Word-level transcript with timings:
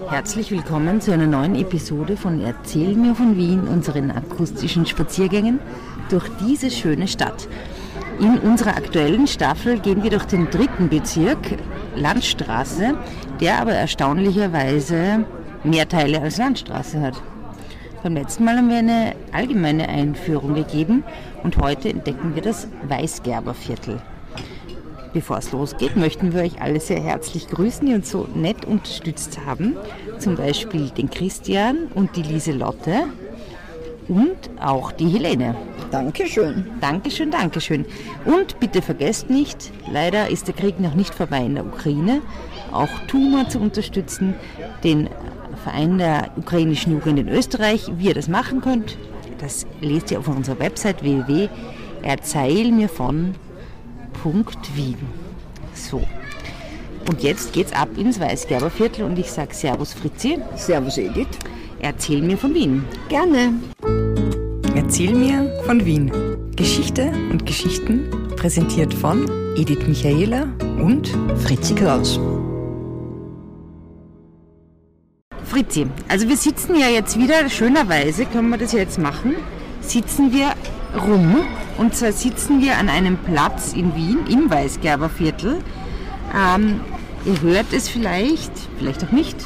Herzlich 0.00 0.50
willkommen 0.50 1.00
zu 1.00 1.12
einer 1.12 1.26
neuen 1.26 1.54
Episode 1.54 2.16
von 2.16 2.40
Erzähl 2.40 2.94
mir 2.96 3.14
von 3.14 3.36
Wien, 3.36 3.68
unseren 3.68 4.10
akustischen 4.10 4.86
Spaziergängen 4.86 5.60
durch 6.08 6.28
diese 6.40 6.70
schöne 6.70 7.06
Stadt. 7.06 7.48
In 8.18 8.38
unserer 8.38 8.76
aktuellen 8.76 9.26
Staffel 9.28 9.78
gehen 9.78 10.02
wir 10.02 10.10
durch 10.10 10.24
den 10.24 10.50
dritten 10.50 10.88
Bezirk, 10.88 11.38
Landstraße, 11.94 12.94
der 13.40 13.60
aber 13.60 13.72
erstaunlicherweise 13.72 15.24
mehr 15.62 15.88
Teile 15.88 16.20
als 16.20 16.38
Landstraße 16.38 17.00
hat. 17.00 17.14
Beim 18.02 18.14
letzten 18.14 18.44
Mal 18.44 18.58
haben 18.58 18.68
wir 18.68 18.78
eine 18.78 19.14
allgemeine 19.32 19.88
Einführung 19.88 20.54
gegeben 20.54 21.04
und 21.44 21.58
heute 21.58 21.88
entdecken 21.88 22.34
wir 22.34 22.42
das 22.42 22.68
Weißgerberviertel. 22.88 24.02
Bevor 25.14 25.38
es 25.38 25.52
losgeht, 25.52 25.96
möchten 25.96 26.34
wir 26.34 26.42
euch 26.42 26.60
alle 26.60 26.80
sehr 26.80 27.00
herzlich 27.00 27.46
grüßen, 27.48 27.86
die 27.86 27.94
uns 27.94 28.10
so 28.10 28.28
nett 28.34 28.64
unterstützt 28.64 29.38
haben. 29.46 29.76
Zum 30.18 30.34
Beispiel 30.34 30.90
den 30.90 31.08
Christian 31.08 31.86
und 31.94 32.16
die 32.16 32.22
Lieselotte 32.22 33.04
und 34.08 34.36
auch 34.60 34.90
die 34.90 35.06
Helene. 35.06 35.54
Dankeschön. 35.92 36.66
Dankeschön, 36.80 37.30
Dankeschön. 37.30 37.86
Und 38.24 38.58
bitte 38.58 38.82
vergesst 38.82 39.30
nicht, 39.30 39.72
leider 39.88 40.30
ist 40.30 40.48
der 40.48 40.54
Krieg 40.54 40.80
noch 40.80 40.94
nicht 40.94 41.14
vorbei 41.14 41.46
in 41.46 41.54
der 41.54 41.64
Ukraine, 41.64 42.20
auch 42.72 42.90
Tuma 43.06 43.48
zu 43.48 43.60
unterstützen, 43.60 44.34
den 44.82 45.08
Verein 45.62 45.98
der 45.98 46.32
ukrainischen 46.36 46.92
Jugend 46.92 47.20
in 47.20 47.28
Österreich. 47.28 47.86
Wie 47.98 48.08
ihr 48.08 48.14
das 48.14 48.26
machen 48.26 48.60
könnt, 48.60 48.98
das 49.38 49.64
lest 49.80 50.10
ihr 50.10 50.18
auf 50.18 50.26
unserer 50.26 50.58
Website 50.58 51.04
Wien. 54.24 54.96
So. 55.74 56.02
Und 57.08 57.22
jetzt 57.22 57.52
geht's 57.52 57.72
ab 57.72 57.88
ins 57.98 58.18
Weißgerberviertel 58.18 59.04
und 59.04 59.18
ich 59.18 59.30
sage 59.30 59.54
Servus 59.54 59.92
Fritzi. 59.92 60.38
Servus 60.56 60.96
Edith. 60.96 61.26
Erzähl 61.80 62.22
mir 62.22 62.38
von 62.38 62.54
Wien. 62.54 62.84
Gerne. 63.08 63.52
Erzähl 64.74 65.14
mir 65.14 65.52
von 65.66 65.84
Wien. 65.84 66.10
Geschichte 66.56 67.12
und 67.30 67.44
Geschichten 67.44 68.08
präsentiert 68.36 68.94
von 68.94 69.28
Edith 69.56 69.86
Michaela 69.86 70.48
und 70.78 71.08
Fritzi 71.42 71.74
Kraus. 71.74 72.18
Fritzi, 75.44 75.86
also 76.08 76.28
wir 76.28 76.36
sitzen 76.36 76.74
ja 76.76 76.88
jetzt 76.88 77.18
wieder, 77.18 77.48
schönerweise 77.50 78.24
können 78.24 78.48
wir 78.48 78.58
das 78.58 78.72
jetzt 78.72 78.98
machen, 78.98 79.36
sitzen 79.80 80.32
wir 80.32 80.54
rum. 80.96 81.42
Und 81.78 81.94
zwar 81.94 82.12
sitzen 82.12 82.60
wir 82.60 82.78
an 82.78 82.88
einem 82.88 83.16
Platz 83.16 83.72
in 83.72 83.94
Wien, 83.94 84.18
im 84.28 84.50
Weißgerberviertel. 84.50 85.58
Ähm, 86.34 86.80
ihr 87.24 87.40
hört 87.40 87.72
es 87.72 87.88
vielleicht, 87.88 88.52
vielleicht 88.78 89.04
auch 89.04 89.12
nicht. 89.12 89.36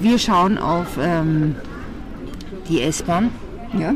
Wir 0.00 0.18
schauen 0.18 0.58
auf 0.58 0.98
ähm, 1.00 1.54
die 2.68 2.80
S-Bahn. 2.82 3.30
Ja. 3.78 3.94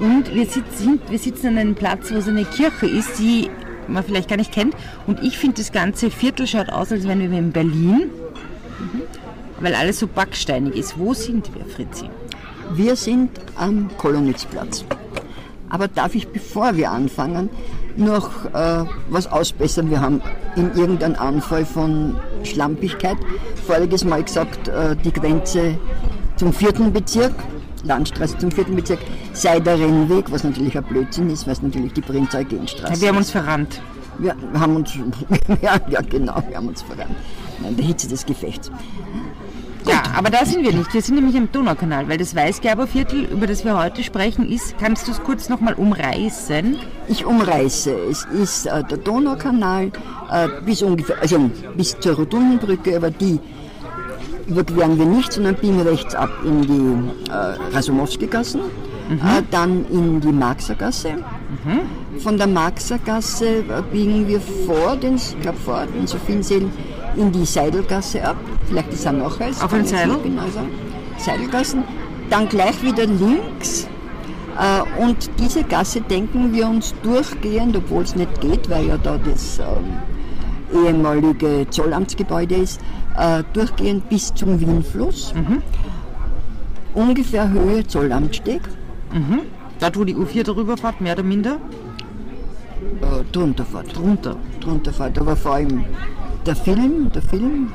Und 0.00 0.34
wir 0.34 0.46
sitzen, 0.46 1.00
wir 1.08 1.18
sitzen 1.18 1.48
an 1.48 1.58
einem 1.58 1.74
Platz, 1.74 2.10
wo 2.12 2.20
so 2.20 2.30
eine 2.30 2.44
Kirche 2.44 2.86
ist, 2.86 3.18
die 3.18 3.50
man 3.86 4.04
vielleicht 4.04 4.28
gar 4.28 4.36
nicht 4.36 4.52
kennt. 4.52 4.74
Und 5.06 5.22
ich 5.22 5.38
finde, 5.38 5.56
das 5.56 5.72
ganze 5.72 6.10
Viertel 6.10 6.46
schaut 6.46 6.70
aus, 6.70 6.90
als 6.92 7.06
wären 7.06 7.20
wir 7.20 7.38
in 7.38 7.52
Berlin, 7.52 8.10
mhm. 8.78 9.02
weil 9.60 9.74
alles 9.74 9.98
so 9.98 10.06
backsteinig 10.06 10.74
ist. 10.74 10.98
Wo 10.98 11.14
sind 11.14 11.54
wir, 11.54 11.64
Fritzi? 11.64 12.08
Wir 12.72 12.96
sind 12.96 13.30
am 13.56 13.90
Kolonitzplatz. 13.98 14.84
Aber 15.70 15.88
darf 15.88 16.14
ich, 16.14 16.28
bevor 16.28 16.76
wir 16.76 16.90
anfangen, 16.90 17.48
noch 17.96 18.44
äh, 18.46 18.84
was 19.08 19.26
ausbessern? 19.26 19.90
Wir 19.90 20.00
haben 20.00 20.20
in 20.56 20.72
irgendeinem 20.74 21.16
Anfall 21.16 21.64
von 21.64 22.16
Schlampigkeit 22.44 23.16
voriges 23.66 24.04
Mal 24.04 24.24
gesagt, 24.24 24.68
äh, 24.68 24.96
die 24.96 25.12
Grenze 25.12 25.78
zum 26.36 26.52
vierten 26.52 26.92
Bezirk, 26.92 27.32
Landstraße 27.84 28.36
zum 28.38 28.50
vierten 28.50 28.74
Bezirk, 28.74 28.98
sei 29.32 29.60
der 29.60 29.78
Rennweg, 29.78 30.30
was 30.32 30.44
natürlich 30.44 30.76
ein 30.76 30.84
Blödsinn 30.84 31.30
ist, 31.30 31.46
weil 31.46 31.52
es 31.52 31.62
natürlich 31.62 31.92
die 31.92 32.00
Prinz-Eugen-Straße 32.00 32.92
ist. 32.92 33.00
Wir 33.00 33.08
haben 33.08 33.18
uns 33.18 33.30
verrannt. 33.30 33.80
Wir 34.18 34.36
haben 34.54 34.76
uns, 34.76 34.92
ja, 35.62 35.78
ja 35.88 36.00
genau, 36.02 36.42
wir 36.48 36.56
haben 36.56 36.68
uns 36.68 36.82
verrannt. 36.82 37.14
In 37.66 37.76
der 37.76 37.86
Hitze 37.86 38.08
des 38.08 38.26
Gefechts. 38.26 38.70
Ja, 39.86 40.02
aber 40.16 40.30
da 40.30 40.44
sind 40.44 40.62
wir 40.62 40.72
nicht. 40.72 40.92
Wir 40.92 41.02
sind 41.02 41.14
nämlich 41.14 41.34
im 41.34 41.50
Donaukanal, 41.50 42.08
weil 42.08 42.18
das 42.18 42.34
Weißgerberviertel, 42.34 43.24
über 43.24 43.46
das 43.46 43.64
wir 43.64 43.78
heute 43.78 44.02
sprechen, 44.02 44.50
ist, 44.50 44.78
kannst 44.78 45.08
du 45.08 45.12
es 45.12 45.22
kurz 45.22 45.48
nochmal 45.48 45.74
umreißen? 45.74 46.76
Ich 47.08 47.24
umreiße. 47.24 47.90
Es 48.10 48.24
ist 48.24 48.66
äh, 48.66 48.84
der 48.84 48.98
Donaukanal 48.98 49.90
äh, 50.30 50.48
bis 50.64 50.82
ungefähr, 50.82 51.16
also 51.20 51.50
bis 51.76 51.98
zur 51.98 52.16
Rotundenbrücke, 52.16 52.96
aber 52.96 53.10
die 53.10 53.38
überqueren 54.46 54.98
wir 54.98 55.06
nicht, 55.06 55.32
sondern 55.32 55.54
biegen 55.54 55.80
rechts 55.80 56.14
ab 56.14 56.30
in 56.44 56.62
die 56.62 57.30
äh, 57.30 57.74
Rasumowski-Gassen, 57.74 58.60
mhm. 59.08 59.16
äh, 59.18 59.42
dann 59.50 59.86
in 59.90 60.20
die 60.20 60.32
Marxergasse. 60.32 61.12
Mhm. 61.14 62.18
Von 62.20 62.36
der 62.36 62.48
Marxergasse 62.48 63.46
äh, 63.46 63.82
biegen 63.92 64.26
wir 64.26 64.40
vor 64.40 64.96
den, 64.96 65.16
ich 65.16 65.40
glaube 65.40 65.58
vor 65.58 65.86
den 65.86 66.06
Sophienseel 66.06 66.68
in 67.16 67.32
die 67.32 67.44
Seidelgasse 67.44 68.24
ab. 68.24 68.36
Vielleicht 68.66 68.92
ist 68.92 69.04
er 69.04 69.12
noch 69.12 69.40
als. 69.40 69.60
Auf 69.62 69.72
den 69.72 69.86
Seidel? 69.86 70.18
Genau 70.22 70.42
so. 70.42 70.60
Seidelgassen. 71.18 71.84
Dann 72.28 72.48
gleich 72.48 72.82
wieder 72.82 73.06
links. 73.06 73.88
Äh, 74.58 75.02
und 75.02 75.30
diese 75.38 75.64
Gasse 75.64 76.00
denken 76.00 76.52
wir 76.52 76.68
uns 76.68 76.94
durchgehend, 77.02 77.76
obwohl 77.76 78.02
es 78.02 78.14
nicht 78.14 78.40
geht, 78.40 78.68
weil 78.68 78.86
ja 78.86 78.98
da 78.98 79.18
das 79.18 79.58
ähm, 79.58 80.84
ehemalige 80.84 81.66
Zollamtsgebäude 81.70 82.56
ist, 82.56 82.80
äh, 83.16 83.42
durchgehend 83.52 84.08
bis 84.08 84.34
zum 84.34 84.60
Wienfluss. 84.60 85.32
Mhm. 85.34 85.62
Ungefähr 86.94 87.48
Höhe 87.48 87.86
Zollamtsteg. 87.86 88.62
Mhm. 89.12 89.40
Da, 89.78 89.90
wo 89.94 90.04
die 90.04 90.14
U4 90.14 90.44
darüber 90.44 90.76
fährt, 90.76 91.00
mehr 91.00 91.14
oder 91.14 91.22
minder? 91.22 91.56
Äh, 93.00 93.24
drunter 93.32 93.64
fährt. 93.64 93.96
Drunter. 93.96 94.36
Drunter 94.60 94.92
fährt, 94.92 95.18
aber 95.18 95.36
vor 95.36 95.54
allem 95.54 95.84
der 96.46 96.56
Film, 96.56 97.10
der 97.12 97.22
Film, 97.22 97.72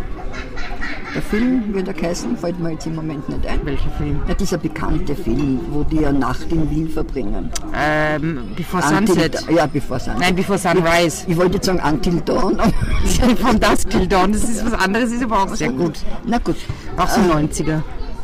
der 1.13 1.21
Film, 1.21 1.73
wie 1.73 1.83
der 1.83 1.95
heißen, 1.95 2.35
fällt 2.37 2.59
mir 2.59 2.71
jetzt 2.71 2.85
im 2.87 2.95
Moment 2.95 3.27
nicht 3.29 3.45
ein. 3.45 3.65
Welcher 3.65 3.89
Film? 3.91 4.19
Ja, 4.27 4.33
dieser 4.33 4.57
bekannte 4.57 5.15
Film, 5.15 5.61
wo 5.71 5.83
die 5.83 6.01
ja 6.01 6.11
Nacht 6.11 6.51
in 6.51 6.69
Wien 6.69 6.89
verbringen. 6.89 7.49
Ähm, 7.73 8.49
Before 8.55 8.83
Sunset? 8.83 9.45
Ja, 9.49 9.65
Before 9.65 9.99
Sunset. 9.99 10.19
Nein, 10.19 10.35
Before 10.35 10.57
Sunrise. 10.59 11.23
Ich, 11.23 11.31
ich 11.31 11.37
wollte 11.37 11.55
jetzt 11.55 11.67
sagen 11.67 11.79
Until 11.79 12.19
Dawn. 12.21 12.59
Von 13.37 13.59
Dusk 13.59 13.89
Till 13.89 14.07
Dawn, 14.07 14.33
das 14.33 14.43
ist 14.43 14.65
was 14.65 14.73
anderes, 14.73 15.11
ist 15.11 15.23
aber 15.23 15.43
auch 15.43 15.55
sehr 15.55 15.71
gut. 15.71 15.99
Na 16.25 16.37
gut. 16.39 16.57
Auch 16.97 17.07
so 17.07 17.21
äh, 17.21 17.43
90er. 17.45 17.81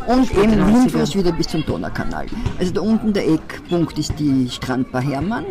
Und 0.08 0.32
eben 0.32 0.68
Wienfluss 0.68 1.16
wieder 1.16 1.32
bis 1.32 1.48
zum 1.48 1.64
Donaukanal. 1.66 2.26
Also 2.60 2.74
da 2.74 2.82
unten 2.82 3.14
der 3.14 3.28
Eckpunkt 3.30 3.98
ist 4.00 4.14
die 4.18 4.50
Strandbar 4.50 5.02
Hermann, 5.02 5.46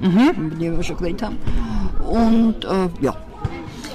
mhm. 0.00 0.58
die 0.60 0.70
wir 0.70 0.82
schon 0.82 0.98
geredet 0.98 1.22
haben. 1.22 1.38
Und 2.06 2.64
äh, 2.64 2.88
ja, 3.00 3.16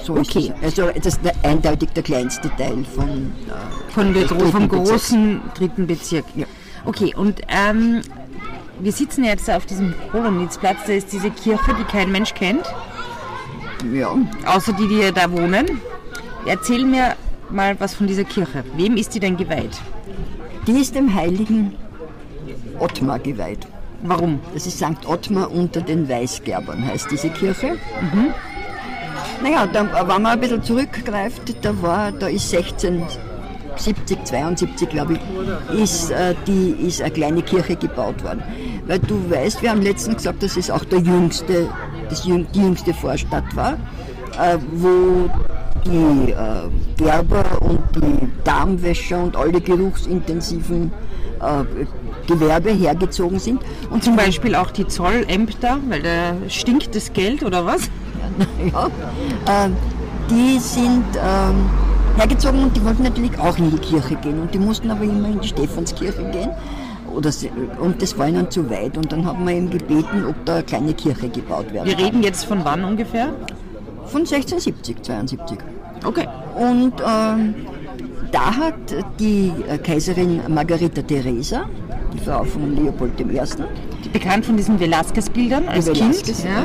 so 0.10 0.20
okay. 0.20 0.54
Also 0.62 0.90
das 0.96 1.18
ist 1.18 1.20
eindeutig 1.44 1.90
der 1.90 2.04
kleinste 2.04 2.50
Teil 2.58 2.86
von, 2.96 3.10
äh, 3.48 3.92
von 3.92 4.14
der, 4.14 4.28
vom 4.28 4.68
großen 4.68 5.42
dritten 5.56 5.88
Bezirk. 5.88 6.26
Ja. 6.36 6.46
Okay, 6.86 7.14
und 7.16 7.42
ähm, 7.50 8.02
wir 8.80 8.92
sitzen 8.92 9.24
jetzt 9.24 9.50
auf 9.50 9.66
diesem 9.66 9.94
Kolonitzplatz, 10.12 10.78
da 10.88 10.94
ist 10.94 11.12
diese 11.12 11.30
Kirche, 11.30 11.76
die 11.80 11.84
kein 11.84 12.12
Mensch 12.12 12.34
kennt. 12.34 12.66
Ja. 13.94 14.16
Außer 14.46 14.74
die, 14.74 14.88
die 14.88 15.12
da 15.14 15.32
wohnen. 15.32 15.82
Erzähl 16.46 16.86
mir 16.86 17.16
mal 17.50 17.80
was 17.80 17.94
von 17.94 18.08
dieser 18.08 18.24
Kirche. 18.24 18.64
Wem 18.76 18.98
ist 18.98 19.14
die 19.14 19.20
denn 19.20 19.38
geweiht? 19.38 19.78
Die 20.68 20.80
ist 20.80 20.96
dem 20.96 21.14
heiligen 21.14 21.76
Ottmar 22.80 23.20
geweiht. 23.20 23.68
Warum? 24.04 24.40
Das 24.54 24.66
ist 24.66 24.78
St. 24.78 25.06
Ottmar 25.06 25.52
unter 25.52 25.82
den 25.82 26.08
Weißgerbern, 26.08 26.86
heißt 26.86 27.12
diese 27.12 27.30
Kirche. 27.30 27.78
Mhm. 28.02 28.34
Naja, 29.42 29.68
da, 29.68 29.86
wenn 29.92 30.22
man 30.22 30.26
ein 30.26 30.40
bisschen 30.40 30.62
zurückgreift, 30.64 31.56
da 31.62 31.82
war, 31.82 32.12
da 32.12 32.28
ist 32.28 32.54
1670, 32.54 34.24
72 34.26 34.90
glaube 34.90 35.14
ich, 35.14 35.82
ist, 35.82 36.12
äh, 36.12 36.36
die, 36.46 36.72
ist 36.72 37.02
eine 37.02 37.12
kleine 37.12 37.42
Kirche 37.42 37.78
gebaut 37.78 38.22
worden. 38.24 38.44
Weil 38.86 39.00
du 39.00 39.30
weißt, 39.30 39.62
wir 39.62 39.70
haben 39.70 39.82
letztens 39.82 40.18
gesagt, 40.18 40.44
dass 40.44 40.58
es 40.58 40.70
auch 40.70 40.84
der 40.84 41.00
jüngste, 41.00 41.70
das 42.10 42.26
jüng, 42.26 42.48
die 42.54 42.60
jüngste 42.60 42.94
Vorstadt 42.94 43.56
war, 43.56 43.74
äh, 43.74 44.58
wo 44.74 45.30
die 45.86 46.32
äh, 46.32 46.36
Gerber 46.98 47.46
und 47.62 47.80
die 47.96 48.28
Darmwäscher 48.44 49.24
und 49.24 49.38
alle 49.38 49.62
geruchsintensiven 49.62 50.92
äh, 51.40 51.64
Gewerbe 52.28 52.72
hergezogen 52.72 53.40
sind. 53.40 53.62
Und 53.90 54.04
zum 54.04 54.18
Beispiel 54.18 54.56
auch 54.56 54.72
die 54.72 54.88
Zollämter, 54.88 55.80
weil 55.88 56.02
da 56.02 56.36
stinkt 56.50 56.94
das 56.96 57.14
Geld 57.14 57.44
oder 57.44 57.66
was? 57.66 57.90
Ja, 58.74 58.86
äh, 59.66 59.70
die 60.30 60.60
sind 60.60 61.04
äh, 61.16 62.20
hergezogen 62.20 62.64
und 62.64 62.76
die 62.76 62.84
wollten 62.84 63.04
natürlich 63.04 63.38
auch 63.40 63.58
in 63.58 63.72
die 63.72 63.78
Kirche 63.78 64.16
gehen 64.16 64.40
und 64.40 64.54
die 64.54 64.60
mussten 64.60 64.90
aber 64.92 65.04
immer 65.04 65.28
in 65.30 65.40
die 65.40 65.48
Stephanskirche 65.48 66.24
gehen. 66.32 66.50
Oder, 67.14 67.32
und 67.82 68.02
das 68.02 68.18
war 68.20 68.28
ihnen 68.28 68.52
zu 68.52 68.70
weit 68.70 68.96
und 68.98 69.12
dann 69.12 69.26
haben 69.26 69.46
wir 69.48 69.56
eben 69.56 69.70
gebeten, 69.72 70.26
ob 70.30 70.36
da 70.46 70.56
eine 70.56 70.64
kleine 70.64 70.94
Kirche 70.94 71.28
gebaut 71.30 71.74
werden 71.74 71.88
Wir 71.88 71.98
reden 71.98 72.12
kann. 72.12 72.24
jetzt 72.24 72.46
von 72.46 72.64
wann 72.64 72.84
ungefähr? 72.84 73.30
Von 74.06 74.22
1670, 74.22 75.02
72. 75.02 75.58
Okay. 76.06 76.28
Und 76.56 76.94
ähm, 77.06 77.56
da 78.32 78.56
hat 78.56 78.76
die 79.20 79.52
äh, 79.68 79.78
Kaiserin 79.80 80.40
Margarita 80.50 81.02
Theresa, 81.02 81.66
die 82.14 82.20
Frau 82.20 82.44
von 82.44 82.76
Leopold 82.76 83.20
I., 83.20 83.42
bekannt 84.14 84.46
von 84.46 84.56
diesen 84.56 84.80
Velasquez-Bildern 84.80 85.68
als 85.68 85.86
die 85.86 85.92
Kind. 85.94 86.14
Velasquez, 86.14 86.44
Ja. 86.44 86.62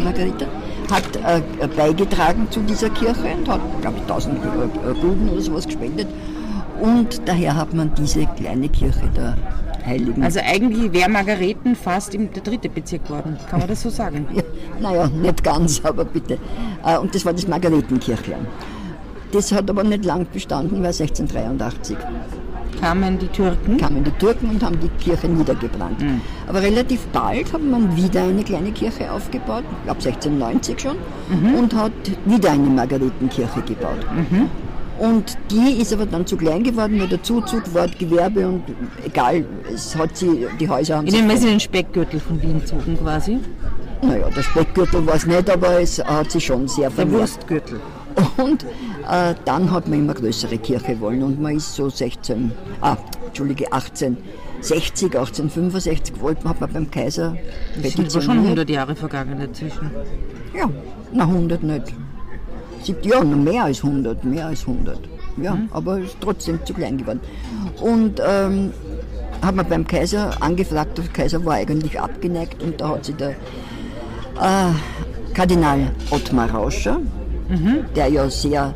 äh, 0.00 0.04
Margarita, 0.04 0.44
hat 0.90 1.16
äh, 1.16 1.66
beigetragen 1.68 2.48
zu 2.50 2.60
dieser 2.60 2.90
Kirche 2.90 3.34
und 3.38 3.48
hat, 3.48 3.60
glaube 3.80 3.96
ich, 3.96 4.02
1000 4.02 4.38
äh, 4.38 5.00
Gulden 5.00 5.28
oder 5.30 5.40
sowas 5.40 5.66
gespendet. 5.66 6.08
Und 6.80 7.20
daher 7.26 7.56
hat 7.56 7.74
man 7.74 7.92
diese 7.94 8.26
kleine 8.26 8.68
Kirche 8.68 9.08
der 9.14 9.36
Heiligen. 9.84 10.22
Also 10.22 10.40
eigentlich 10.40 10.92
wäre 10.92 11.10
Margareten 11.10 11.76
fast 11.76 12.14
im, 12.14 12.32
der 12.32 12.42
dritte 12.42 12.68
Bezirk 12.68 13.04
geworden. 13.06 13.36
Kann 13.50 13.60
man 13.60 13.68
das 13.68 13.82
so 13.82 13.90
sagen? 13.90 14.26
Ja, 14.34 14.42
naja, 14.80 15.08
nicht 15.08 15.44
ganz, 15.44 15.80
aber 15.84 16.04
bitte. 16.06 16.38
Äh, 16.84 16.96
Und 16.96 17.14
das 17.14 17.24
war 17.26 17.34
das 17.34 17.46
Margaretenkirchlein. 17.46 18.46
Das 19.32 19.52
hat 19.52 19.68
aber 19.70 19.84
nicht 19.84 20.04
lang 20.04 20.26
bestanden, 20.32 20.76
weil 20.82 20.92
1683 20.92 21.96
Kamen 22.80 23.18
die 23.18 23.26
Türken. 23.28 23.76
kamen 23.76 24.04
die 24.04 24.10
Türken 24.12 24.50
und 24.50 24.62
haben 24.62 24.78
die 24.80 24.88
Kirche 25.02 25.28
niedergebrannt. 25.28 26.00
Mhm. 26.00 26.20
Aber 26.48 26.62
relativ 26.62 27.00
bald 27.12 27.52
hat 27.52 27.62
man 27.62 27.94
wieder 27.96 28.22
eine 28.22 28.42
kleine 28.42 28.72
Kirche 28.72 29.10
aufgebaut, 29.12 29.64
ich 29.78 29.84
glaube 29.84 30.00
1690 30.00 30.80
schon, 30.80 30.96
Mhm. 31.30 31.54
und 31.54 31.74
hat 31.74 31.92
wieder 32.24 32.50
eine 32.52 32.68
Margaretenkirche 32.68 33.62
gebaut. 33.62 34.06
Und 34.98 35.36
die 35.50 35.80
ist 35.80 35.92
aber 35.94 36.04
dann 36.04 36.26
zu 36.26 36.36
klein 36.36 36.62
geworden, 36.62 37.00
weil 37.00 37.08
der 37.08 37.22
Zuzug, 37.22 37.72
Wort, 37.74 37.98
Gewerbe 37.98 38.46
und 38.46 38.62
egal, 39.04 39.44
es 39.72 39.96
hat 39.96 40.14
sie, 40.16 40.46
die 40.58 40.68
Häuser 40.68 40.96
haben 40.98 41.06
In 41.06 41.12
sich 41.12 41.20
den, 41.22 41.30
in 41.30 41.42
den 41.42 41.60
Speckgürtel 41.60 42.20
von 42.20 42.42
Wien 42.42 42.60
gezogen 42.60 42.98
quasi. 43.02 43.38
Naja, 44.02 44.28
der 44.34 44.42
Speckgürtel 44.42 45.06
war 45.06 45.14
es 45.14 45.26
nicht, 45.26 45.48
aber 45.48 45.80
es 45.80 45.98
hat 46.04 46.30
sich 46.30 46.44
schon 46.44 46.68
sehr 46.68 46.88
Der 46.90 46.90
vermehrt. 46.90 47.20
Wurstgürtel. 47.20 47.80
Und 48.36 48.64
äh, 49.10 49.34
dann 49.44 49.70
hat 49.70 49.88
man 49.88 49.98
immer 50.00 50.14
größere 50.14 50.58
Kirche 50.58 51.00
wollen 51.00 51.22
und 51.22 51.40
man 51.40 51.56
ist 51.56 51.74
so 51.74 51.88
16, 51.88 52.52
ah, 52.80 52.96
Entschuldige, 53.26 53.72
1860, 53.72 55.06
1865 55.16 56.20
wollte 56.20 56.42
man, 56.44 56.52
hat 56.54 56.60
man 56.60 56.72
beim 56.72 56.90
Kaiser 56.90 57.36
Das 57.82 57.92
sind 57.92 58.10
aber 58.12 58.22
schon 58.22 58.38
100 58.38 58.68
Jahre 58.70 58.94
vergangen 58.94 59.38
dazwischen. 59.38 59.90
Ja, 60.56 60.68
na 61.12 61.24
100 61.24 61.62
nicht. 61.62 61.94
Sieb- 62.82 63.04
Ja, 63.04 63.22
noch 63.22 63.36
mehr 63.36 63.64
als 63.64 63.82
100, 63.84 64.24
mehr 64.24 64.46
als 64.46 64.66
100. 64.66 64.98
Ja, 65.36 65.56
aber 65.70 65.98
ist 66.00 66.16
trotzdem 66.20 66.58
zu 66.64 66.74
klein 66.74 66.98
geworden. 66.98 67.20
Und 67.80 68.20
ähm, 68.26 68.72
hat 69.42 69.54
man 69.54 69.66
beim 69.68 69.86
Kaiser 69.86 70.30
angefragt, 70.42 70.98
der 70.98 71.04
Kaiser 71.06 71.44
war 71.44 71.54
eigentlich 71.54 71.98
abgeneigt 72.00 72.62
und 72.62 72.80
da 72.80 72.88
hat 72.90 73.04
sich 73.06 73.16
der 73.16 73.30
äh, 73.30 74.72
Kardinal 75.34 75.92
Ottmar 76.10 76.50
Rauscher, 76.50 76.98
der 77.96 78.08
ja 78.08 78.28
sehr 78.30 78.74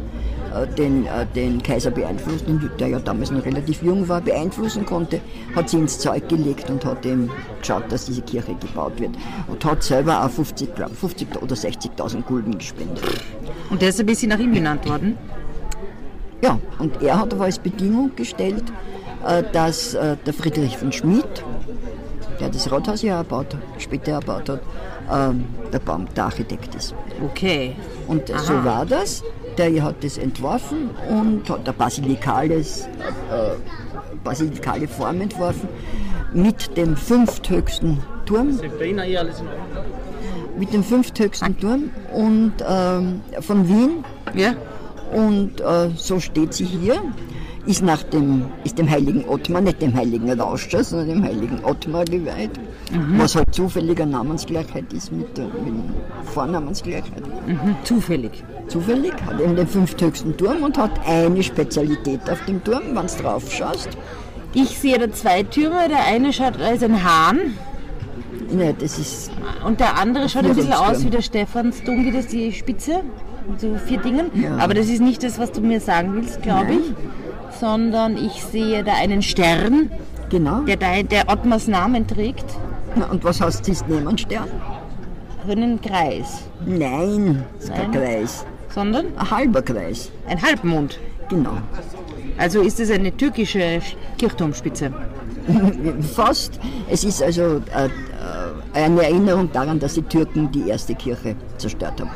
äh, 0.55 0.67
den, 0.67 1.07
äh, 1.07 1.27
den 1.35 1.63
Kaiser 1.63 1.91
beeinflusst, 1.91 2.47
und 2.47 2.71
der 2.79 2.89
ja 2.89 2.99
damals 3.01 3.31
noch 3.31 3.45
relativ 3.45 3.83
jung 3.83 4.09
war, 4.09 4.21
beeinflussen 4.21 4.87
konnte, 4.87 5.21
hat 5.55 5.69
sie 5.69 5.79
ins 5.79 5.99
Zeug 5.99 6.29
gelegt 6.29 6.71
und 6.71 6.85
hat 6.85 7.05
eben 7.05 7.31
geschaut, 7.61 7.91
dass 7.91 8.07
diese 8.07 8.23
Kirche 8.23 8.55
gebaut 8.55 9.01
wird. 9.01 9.17
Und 9.49 9.65
hat 9.65 9.83
selber 9.83 10.25
auch 10.25 10.31
50, 10.31 10.75
glaub, 10.75 10.95
50 10.95 11.43
oder 11.43 11.55
60.000 11.57 12.23
Gulden 12.23 12.57
gespendet. 12.57 13.03
Und 13.71 13.83
der 13.83 13.89
ist 13.89 13.99
ein 13.99 14.07
bisschen 14.07 14.29
nach 14.29 14.39
ihm 14.39 14.53
benannt 14.53 14.89
worden. 14.89 15.19
Ja, 16.41 16.59
und 16.79 17.03
er 17.03 17.19
hat 17.19 17.33
aber 17.33 17.45
als 17.45 17.59
Bedingung 17.59 18.15
gestellt, 18.15 18.65
äh, 19.27 19.43
dass 19.53 19.93
der 19.93 20.35
Friedrich 20.35 20.77
von 20.77 20.93
Schmid, 20.93 21.45
der 22.39 22.51
das 22.51 22.71
Rathaus 22.71 23.03
ja 23.03 23.17
erbaut, 23.17 23.57
später 23.79 24.13
erbaut 24.13 24.49
hat, 24.49 24.61
ähm, 25.13 25.45
der, 25.73 25.79
Baum, 25.79 26.07
der 26.15 26.25
Architekt 26.25 26.75
ist. 26.75 26.95
Okay. 27.25 27.75
Und 28.07 28.31
Aha. 28.31 28.39
so 28.39 28.65
war 28.65 28.87
das. 28.87 29.23
Der 29.59 29.83
hat 29.83 30.03
das 30.03 30.19
entworfen 30.19 30.91
und 31.09 31.49
hat 31.49 31.61
eine 31.61 31.73
basilikales, 31.73 32.83
äh, 33.31 33.55
basilikale 34.25 34.89
Form 34.89 35.21
entworfen 35.21 35.69
mit 36.33 36.77
dem 36.77 36.97
fünfthöchsten 36.97 37.99
Turm. 38.27 38.59
Mit 40.59 40.73
dem 40.73 40.83
fünfthöchsten 40.83 41.59
Turm 41.59 41.91
und 42.13 42.53
ähm, 42.69 43.21
von 43.41 43.69
Wien 43.69 44.05
Ja? 44.35 44.55
und 45.13 45.61
äh, 45.61 45.91
so 45.97 46.19
steht 46.19 46.55
sie 46.55 46.65
hier. 46.65 46.97
Ist 47.67 47.83
nach 47.83 48.03
dem, 48.03 48.45
ist 48.65 48.79
dem 48.79 48.91
heiligen 48.91 49.25
Ottmar, 49.27 49.63
nicht 49.63 49.81
dem 49.81 49.95
heiligen 49.95 50.39
Rauscher, 50.39 50.85
sondern 50.85 51.09
dem 51.09 51.25
heiligen 51.25 51.65
Ottmar 51.65 52.05
geweiht. 52.05 52.51
Was 53.17 53.35
halt 53.35 53.55
zufälliger 53.55 54.05
Namensgleichheit 54.05 54.93
ist 54.93 55.11
mit 55.11 55.37
der, 55.37 55.47
mit 55.47 55.75
Vornamensgleichheit. 56.27 57.23
Mhm. 57.47 57.77
Zufällig. 57.85 58.45
Zufällig 58.69 59.15
hat 59.27 59.41
eben 59.41 59.57
den 59.57 59.67
fünfthöchsten 59.67 60.37
Turm 60.37 60.63
und 60.63 60.77
hat 60.77 60.93
eine 61.07 61.43
Spezialität 61.43 62.21
auf 62.31 62.45
dem 62.45 62.63
Turm, 62.63 62.83
wenn 62.93 63.07
du 63.07 63.23
drauf 63.23 63.51
schaust. 63.51 63.89
Ich 64.53 64.79
sehe 64.79 64.99
da 64.99 65.11
zwei 65.11 65.43
Türme. 65.43 65.89
Der 65.89 66.05
eine 66.05 66.33
schaut, 66.33 66.61
da 66.61 66.69
ist 66.69 66.85
ein 66.85 67.03
Hahn. 67.03 67.39
Ne, 68.51 68.75
das 68.79 68.99
ist, 68.99 69.31
Und 69.67 69.81
der 69.81 69.99
andere 69.99 70.29
schaut 70.29 70.45
ein 70.45 70.55
bisschen 70.55 70.73
aus 70.73 71.05
wie 71.05 71.11
der 71.11 71.23
Stephansdom, 71.23 72.05
wie 72.05 72.13
das 72.13 72.29
die 72.29 72.53
Spitze. 72.53 73.01
So 73.59 73.75
vier 73.87 73.99
Dingen. 73.99 74.31
Ja. 74.35 74.57
Aber 74.59 74.75
das 74.75 74.89
ist 74.89 75.01
nicht 75.01 75.23
das, 75.23 75.39
was 75.39 75.53
du 75.53 75.61
mir 75.61 75.81
sagen 75.81 76.15
willst, 76.15 76.43
glaube 76.43 76.67
Nein. 76.67 76.79
ich. 76.81 77.24
Sondern 77.61 78.17
ich 78.17 78.43
sehe 78.45 78.83
da 78.85 78.95
einen 78.95 79.23
Stern, 79.23 79.91
genau. 80.31 80.61
der, 80.63 81.03
der 81.03 81.29
Ottmars 81.29 81.69
Namen 81.69 82.07
trägt. 82.07 82.45
Na, 82.97 83.07
Und 83.07 83.25
was 83.25 83.41
hast 83.41 83.67
du 83.67 83.71
jetzt 83.71 83.89
neben 83.89 84.17
Stern? 84.19 84.49
Einen 85.49 85.81
Kreis. 85.81 86.43
Nein, 86.65 87.45
ist 87.59 87.73
kein. 87.75 87.93
Kreis. 87.93 88.47
Sondern 88.71 89.07
Ein 89.17 89.31
halber 89.31 89.63
Kreis. 89.63 90.11
ein 90.27 90.41
Halbmond. 90.41 90.99
Genau. 91.29 91.59
Also 92.39 92.61
ist 92.63 92.81
es 92.81 92.91
eine 92.91 93.17
türkische 93.17 93.81
Kirchturmspitze. 94.19 94.93
Fast. 96.15 96.59
Es 96.91 97.05
ist 97.05 97.23
also 97.23 97.61
äh, 97.75 97.87
äh, 97.87 97.91
eine 98.75 99.03
Erinnerung 99.03 99.51
daran, 99.53 99.79
dass 99.79 99.95
die 99.95 100.03
Türken 100.03 100.51
die 100.51 100.69
erste 100.69 100.95
Kirche 100.95 101.37
zerstört 101.59 102.01
haben. 102.01 102.11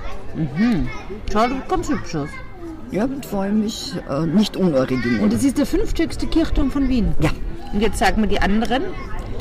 Schaut 1.32 1.50
ganz 1.68 1.88
hübsch 1.88 2.14
aus. 2.16 2.28
Ja, 2.90 3.04
und 3.04 3.24
vor 3.26 3.42
allem 3.42 3.64
ist 3.66 3.96
äh, 4.08 4.26
nicht 4.26 4.56
unoriginell. 4.56 5.20
Und 5.20 5.32
es 5.32 5.44
ist 5.44 5.58
der 5.58 5.66
fünfthöchste 5.66 6.26
Kirchturm 6.26 6.70
von 6.70 6.88
Wien. 6.88 7.12
ja, 7.20 7.30
Und 7.72 7.80
jetzt 7.80 7.98
sagen 7.98 8.22
wir 8.22 8.28
die 8.28 8.40
anderen. 8.40 8.82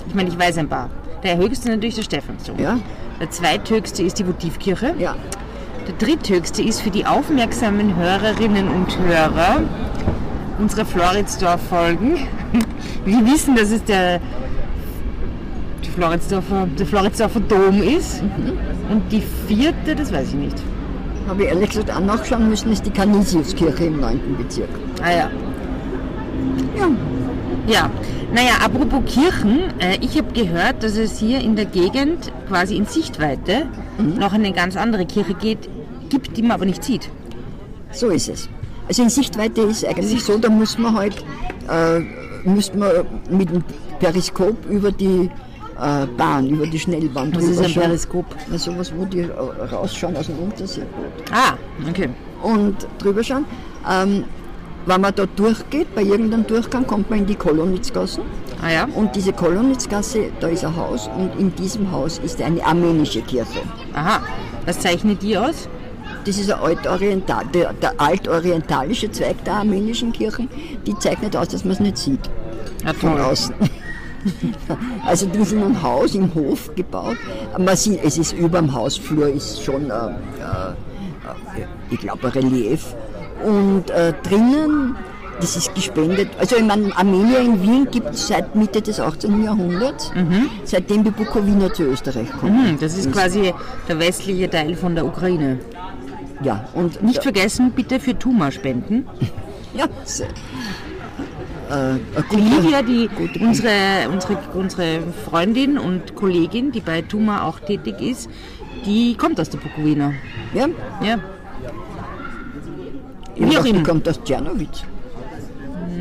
Ich 0.07 0.15
meine, 0.15 0.29
ich 0.29 0.37
weiß 0.37 0.57
ein 0.57 0.67
paar. 0.67 0.89
Der 1.23 1.37
höchste 1.37 1.69
natürlich 1.69 1.95
der 1.95 2.03
Stephansdom. 2.03 2.59
ja, 2.59 2.79
Der 3.19 3.29
zweithöchste 3.31 4.03
ist 4.03 4.19
die 4.19 4.27
Votivkirche. 4.27 4.93
ja. 4.99 5.15
Der 5.87 5.95
dritthöchste 6.05 6.61
ist 6.61 6.81
für 6.81 6.89
die 6.89 7.05
aufmerksamen 7.05 7.95
Hörerinnen 7.95 8.67
und 8.67 8.99
Hörer 8.99 9.61
unserer 10.59 10.83
Floridsdorf-Folgen. 10.85 12.27
Wir 13.05 13.25
wissen, 13.25 13.55
dass 13.55 13.71
es 13.71 13.81
der, 13.85 14.19
Floridsdorfer, 15.95 16.67
der 16.77 16.85
Floridsdorfer 16.85 17.39
Dom 17.39 17.81
ist. 17.81 18.21
Und 18.89 19.03
die 19.11 19.23
vierte, 19.47 19.95
das 19.95 20.11
weiß 20.11 20.27
ich 20.29 20.33
nicht. 20.35 20.57
Habe 21.27 21.43
ich 21.43 21.49
ehrlich 21.49 21.69
gesagt 21.69 21.91
auch 21.91 21.99
nachschauen 21.99 22.49
müssen, 22.49 22.71
ist 22.71 22.85
die 22.85 22.91
Canisiuskirche 22.91 23.85
im 23.85 23.99
9. 23.99 24.37
Bezirk. 24.37 24.69
Ah 25.01 25.11
ja. 25.11 25.31
Ja, 26.77 26.89
Ja, 27.67 27.91
naja, 28.33 28.53
apropos 28.63 29.01
Kirchen, 29.05 29.59
äh, 29.79 29.97
ich 29.99 30.17
habe 30.17 30.31
gehört, 30.31 30.83
dass 30.83 30.95
es 30.95 31.19
hier 31.19 31.39
in 31.39 31.55
der 31.55 31.65
Gegend 31.65 32.31
quasi 32.47 32.77
in 32.77 32.85
Sichtweite 32.85 33.65
noch 33.97 34.31
eine 34.31 34.53
ganz 34.53 34.77
andere 34.77 35.05
Kirche 35.05 35.33
geht, 35.33 35.69
gibt, 36.09 36.37
die 36.37 36.43
man 36.43 36.51
aber 36.51 36.65
nicht 36.65 36.83
sieht. 36.83 37.09
so 37.91 38.09
ist 38.09 38.29
es. 38.29 38.49
Also 38.87 39.03
in 39.03 39.09
Sichtweite 39.09 39.61
ist 39.61 39.85
eigentlich 39.85 40.23
so, 40.23 40.37
da 40.37 40.49
muss 40.49 40.77
man 40.77 40.95
halt 40.95 41.25
äh, 41.69 41.99
müsste 42.47 42.77
man 42.77 42.91
mit 43.29 43.49
dem 43.49 43.63
Periskop 43.99 44.55
über 44.69 44.91
die 44.91 45.29
Bahn, 46.17 46.49
über 46.49 46.65
die 46.65 46.79
Schnellbahn 46.79 47.33
Was 47.35 47.43
ist 47.43 47.59
ein 47.59 47.69
schauen. 47.69 47.83
Periskop? 47.83 48.25
Na, 48.49 48.57
sowas, 48.57 48.91
wo 48.95 49.05
die 49.05 49.19
äh, 49.21 49.31
rausschauen 49.71 50.15
aus 50.17 50.27
dem 50.27 50.39
Unterseeboot. 50.39 51.11
Ah, 51.31 51.53
okay. 51.89 52.09
und 52.43 52.75
drüber 52.97 53.23
schauen. 53.23 53.45
Ähm, 53.89 54.23
wenn 54.85 55.01
man 55.01 55.13
da 55.13 55.25
durchgeht, 55.25 55.93
bei 55.93 56.01
irgendeinem 56.01 56.47
Durchgang 56.47 56.87
kommt 56.87 57.09
man 57.09 57.19
in 57.19 57.25
die 57.25 57.35
Kolonitzgassen. 57.35 58.23
Ah 58.61 58.71
ja. 58.71 58.87
Und 58.95 59.15
diese 59.15 59.33
Kolonitzgasse, 59.33 60.31
da 60.39 60.47
ist 60.47 60.63
ein 60.63 60.75
Haus 60.75 61.09
und 61.17 61.37
in 61.39 61.53
diesem 61.55 61.91
Haus 61.91 62.19
ist 62.23 62.41
eine 62.41 62.63
armenische 62.65 63.21
Kirche. 63.21 63.59
Aha. 63.93 64.21
Was 64.65 64.79
zeichnet 64.79 65.21
die 65.21 65.37
aus? 65.37 65.67
Das 66.25 66.37
ist 66.37 66.51
altoriental, 66.51 67.45
der, 67.53 67.73
der 67.73 67.99
altorientalische 67.99 69.11
Zweig 69.11 69.43
der 69.43 69.55
armenischen 69.55 70.11
Kirchen, 70.11 70.49
die 70.85 70.97
zeichnet 70.99 71.35
aus, 71.35 71.49
dass 71.49 71.63
man 71.63 71.73
es 71.73 71.79
nicht 71.81 71.97
sieht 71.97 72.29
Ja, 72.85 72.93
von 72.93 73.19
außen. 73.19 73.53
Also 75.05 75.25
die 75.27 75.43
sind 75.43 75.63
ein 75.63 75.81
Haus 75.81 76.15
im 76.15 76.33
Hof 76.33 76.73
gebaut. 76.75 77.17
Man 77.57 77.75
sieht, 77.75 78.03
es 78.03 78.17
ist 78.17 78.33
über 78.33 78.59
dem 78.59 78.73
Hausflur 78.73 79.27
ist 79.29 79.63
schon, 79.63 79.89
äh, 79.89 79.93
äh, 79.93 80.73
ich 81.89 81.99
glaube, 81.99 82.27
ein 82.27 82.33
Relief. 82.33 82.95
Und 83.43 83.89
äh, 83.91 84.13
drinnen, 84.23 84.95
das 85.39 85.55
ist 85.55 85.73
gespendet. 85.75 86.29
Also 86.39 86.55
ich 86.55 86.63
meine, 86.63 86.95
Armenier 86.97 87.39
in 87.39 87.61
Wien 87.61 87.87
gibt 87.91 88.15
es 88.15 88.27
seit 88.27 88.55
Mitte 88.55 88.81
des 88.81 88.99
18. 88.99 89.43
Jahrhunderts, 89.43 90.11
seitdem 90.63 91.03
die 91.03 91.11
Bukowiner 91.11 91.71
zu 91.71 91.83
Österreich 91.83 92.31
kommen. 92.39 92.69
Hm, 92.69 92.79
das 92.79 92.97
ist 92.97 93.11
quasi 93.11 93.53
der 93.87 93.99
westliche 93.99 94.49
Teil 94.49 94.75
von 94.75 94.95
der 94.95 95.05
Ukraine. 95.05 95.59
Ja, 96.41 96.67
und 96.73 97.03
Nicht 97.03 97.21
vergessen, 97.23 97.71
bitte 97.75 97.99
für 97.99 98.17
Tuma 98.17 98.51
spenden. 98.51 99.07
Ja, 99.73 99.85
so. 100.05 100.23
Äh, 101.69 102.35
Livia, 102.35 102.81
die, 102.81 103.09
unsere, 103.39 104.09
unsere, 104.11 104.37
unsere 104.53 104.99
Freundin 105.29 105.77
und 105.77 106.15
Kollegin, 106.15 106.71
die 106.71 106.79
bei 106.79 107.01
Tuma 107.01 107.43
auch 107.43 107.59
tätig 107.59 107.99
ist, 107.99 108.29
die 108.85 109.15
kommt 109.15 109.39
aus 109.39 109.49
der 109.49 109.57
Bukowina. 109.57 110.13
Ja? 110.53 110.67
Ja. 111.03 111.19
Wie 113.35 113.57
auch 113.57 113.65
immer. 113.65 113.79
Die 113.79 113.83
kommt 113.83 114.07
aus 114.07 114.19
Tschernowitz. 114.23 114.83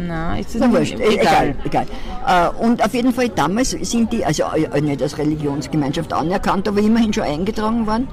Na, 0.06 0.38
ist 0.38 0.54
das 0.54 0.60
Na, 0.60 0.78
nicht, 0.78 0.98
e- 1.00 1.18
egal. 1.18 1.54
egal. 1.64 1.86
Äh, 2.26 2.48
und 2.62 2.84
auf 2.84 2.94
jeden 2.94 3.12
Fall 3.12 3.28
damals 3.30 3.70
sind 3.70 4.12
die, 4.12 4.24
also 4.24 4.44
äh, 4.72 4.80
nicht 4.80 5.02
als 5.02 5.18
Religionsgemeinschaft 5.18 6.12
anerkannt, 6.12 6.68
aber 6.68 6.80
immerhin 6.80 7.12
schon 7.12 7.24
eingetragen 7.24 7.86
worden. 7.86 8.06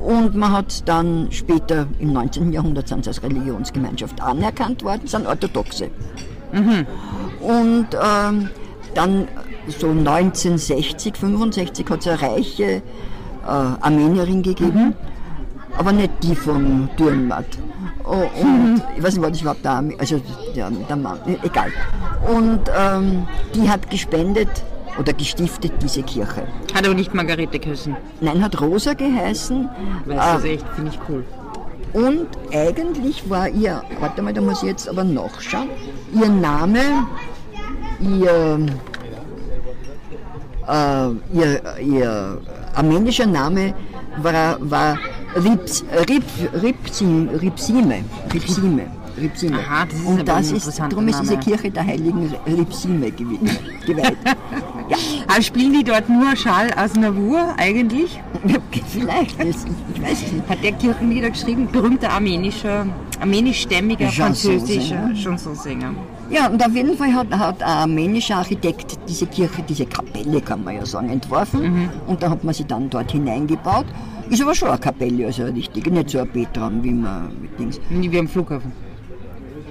Und 0.00 0.34
man 0.34 0.52
hat 0.52 0.88
dann 0.88 1.28
später 1.30 1.86
im 1.98 2.12
19. 2.12 2.52
Jahrhundert 2.52 2.88
sind 2.88 3.04
sie 3.04 3.10
als 3.10 3.22
Religionsgemeinschaft 3.22 4.20
anerkannt 4.20 4.84
worden, 4.84 5.06
sind 5.06 5.26
Orthodoxe. 5.26 5.90
Mhm. 6.52 6.86
Und 7.40 7.86
ähm, 7.94 8.48
dann 8.94 9.28
so 9.68 9.88
1960, 9.90 11.16
65 11.16 11.88
hat 11.90 12.00
es 12.00 12.06
eine 12.08 12.20
reiche 12.22 12.64
äh, 12.64 12.82
Armenierin 13.46 14.42
gegeben, 14.42 14.78
Mhm. 14.88 14.94
aber 15.78 15.92
nicht 15.92 16.10
die 16.22 16.34
vom 16.34 16.88
Dürrenmatt. 16.98 17.46
Oh, 18.04 18.24
und 18.42 18.82
ich 18.96 19.02
weiß 19.02 19.14
nicht, 19.14 19.22
war 19.22 19.30
das 19.30 19.40
überhaupt 19.40 19.64
der, 19.64 19.72
Arme- 19.72 19.98
also 19.98 20.20
der, 20.56 20.70
der 20.70 20.96
Mann, 20.96 21.18
egal. 21.42 21.70
Und 22.26 22.60
ähm, 22.76 23.26
die 23.54 23.68
hat 23.70 23.88
gespendet 23.88 24.48
oder 24.98 25.12
gestiftet 25.12 25.72
diese 25.80 26.02
Kirche. 26.02 26.42
Hat 26.74 26.84
aber 26.84 26.94
nicht 26.94 27.14
Margarete 27.14 27.58
Kössen. 27.60 27.96
Nein, 28.20 28.42
hat 28.42 28.60
Rosa 28.60 28.94
geheißen. 28.94 29.68
Das 30.06 30.26
Äh, 30.26 30.38
ist 30.38 30.44
echt, 30.62 30.68
finde 30.74 30.90
ich 30.92 30.98
cool. 31.08 31.24
Und 31.92 32.28
eigentlich 32.52 33.28
war 33.28 33.48
ihr, 33.48 33.82
warte 33.98 34.22
mal, 34.22 34.32
da 34.32 34.40
muss 34.40 34.62
ich 34.62 34.68
jetzt 34.68 34.88
aber 34.88 35.04
nachschauen, 35.04 35.68
ihr 36.12 36.28
Name, 36.28 37.06
ihr, 38.00 38.66
äh, 40.68 41.08
ihr, 41.36 41.62
ihr 41.80 42.40
armenischer 42.74 43.26
Name 43.26 43.74
war, 44.22 44.58
war 44.60 44.98
Rips, 45.36 45.84
Rip, 46.08 46.24
Ripsim, 46.60 47.28
Ripsime. 47.28 48.04
Ripsime. 48.32 48.86
Ripsime. 49.16 49.58
Aha, 49.58 49.86
das 49.86 49.94
ist 49.94 50.06
Und 50.06 50.28
das 50.28 50.52
ist, 50.52 50.78
darum 50.78 51.08
ist 51.08 51.20
diese. 51.20 51.36
Kirche 51.36 51.70
der 51.70 51.86
heiligen 51.86 52.34
Ripsime 52.46 53.10
geweiht. 53.86 54.16
Aber 55.30 55.42
spielen 55.42 55.72
die 55.72 55.84
dort 55.84 56.08
nur 56.08 56.34
Charles 56.34 56.76
Aznavour 56.76 57.54
eigentlich? 57.56 58.20
vielleicht, 58.88 59.36
ich 59.44 60.02
weiß 60.02 60.32
nicht. 60.32 60.48
Hat 60.48 60.64
der 60.64 60.72
Kirchenlieder 60.72 61.30
geschrieben? 61.30 61.68
Berühmter 61.70 62.10
armenischer, 62.10 62.84
armenischstämmiger 63.20 64.08
französischer 64.08 65.10
Chansonsänger. 65.14 65.94
Ja, 66.30 66.48
und 66.48 66.64
auf 66.64 66.74
jeden 66.74 66.96
Fall 66.96 67.14
hat, 67.14 67.30
hat 67.30 67.62
ein 67.62 67.68
armenischer 67.68 68.36
Architekt 68.36 68.98
diese 69.08 69.26
Kirche, 69.26 69.62
diese 69.68 69.86
Kapelle, 69.86 70.40
kann 70.40 70.64
man 70.64 70.74
ja 70.74 70.84
sagen, 70.84 71.10
entworfen. 71.10 71.88
Und 72.08 72.22
da 72.22 72.30
hat 72.30 72.42
man 72.42 72.52
sie 72.52 72.64
dann 72.64 72.90
dort 72.90 73.12
hineingebaut. 73.12 73.86
Ist 74.30 74.42
aber 74.42 74.54
schon 74.54 74.68
eine 74.68 74.78
Kapelle, 74.78 75.26
also 75.26 75.42
eine 75.42 75.54
richtige, 75.54 75.92
nicht 75.92 76.10
so 76.10 76.18
ein 76.18 76.30
Betraum, 76.32 76.82
wie 76.82 76.92
man 76.92 77.30
mit 77.40 77.58
Dings. 77.58 77.80
Wie 77.88 78.18
am 78.18 78.26
Flughafen. 78.26 78.72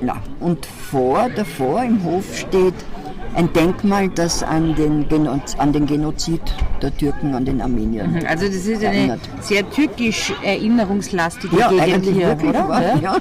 Na, 0.01 0.15
und 0.39 0.65
vor, 0.65 1.29
davor 1.35 1.83
im 1.83 2.01
Hof 2.03 2.23
steht 2.37 2.73
ein 3.39 3.53
Denkmal, 3.53 4.09
das 4.09 4.43
an 4.43 4.75
den, 4.75 5.05
an 5.57 5.71
den 5.73 5.85
Genozid 5.85 6.41
der 6.81 6.95
Türken 6.97 7.33
an 7.33 7.45
den 7.45 7.61
Armeniern. 7.61 8.19
Also 8.27 8.47
das 8.47 8.55
ist 8.55 8.83
eine 8.83 8.97
Erinnert. 8.97 9.19
sehr 9.39 9.67
türkisch 9.69 10.33
erinnerungslastige 10.43 11.57
Ja, 11.57 11.69
Gegend 11.69 12.05
hier, 12.05 12.27
wirklich, 12.27 12.49
oder? 12.49 12.67
wahr, 12.67 12.81
Ja. 13.01 13.17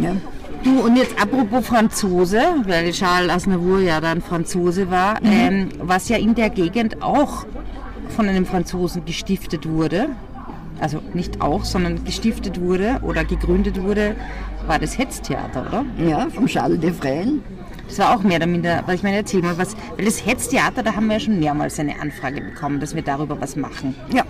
ja. 0.00 0.16
Du, 0.62 0.80
und 0.80 0.96
jetzt 0.96 1.14
apropos 1.20 1.66
Franzose, 1.66 2.40
weil 2.66 2.92
Charles 2.92 3.30
Aznavour 3.30 3.80
ja 3.80 4.00
dann 4.00 4.20
Franzose 4.22 4.90
war, 4.90 5.18
ähm, 5.24 5.68
was 5.80 6.08
ja 6.10 6.16
in 6.18 6.34
der 6.34 6.50
Gegend 6.50 7.02
auch 7.02 7.46
von 8.14 8.28
einem 8.28 8.44
Franzosen 8.44 9.04
gestiftet 9.06 9.66
wurde, 9.68 10.08
also 10.80 11.00
nicht 11.14 11.40
auch, 11.40 11.64
sondern 11.64 12.04
gestiftet 12.04 12.60
wurde 12.60 13.00
oder 13.02 13.24
gegründet 13.24 13.82
wurde, 13.82 14.16
war 14.66 14.78
das 14.78 14.98
Hetztheater, 14.98 15.66
oder? 15.66 15.84
Ja, 15.98 16.28
vom 16.30 16.46
Charles 16.46 16.80
de 16.80 16.92
Freien. 16.92 17.42
Das 17.88 17.98
war 17.98 18.16
auch 18.16 18.22
mehr 18.22 18.36
oder 18.36 18.46
minder, 18.46 18.82
weil 18.86 18.94
ich 18.94 19.02
meine, 19.02 19.16
erzähl 19.16 19.42
mal 19.42 19.58
was, 19.58 19.76
weil 19.96 20.04
das 20.04 20.24
Hetztheater, 20.24 20.82
da 20.82 20.94
haben 20.94 21.06
wir 21.06 21.14
ja 21.14 21.20
schon 21.20 21.40
mehrmals 21.40 21.78
eine 21.80 22.00
Anfrage 22.00 22.40
bekommen, 22.40 22.78
dass 22.78 22.94
wir 22.94 23.02
darüber 23.02 23.40
was 23.40 23.56
machen. 23.56 23.94
Ja. 24.14 24.24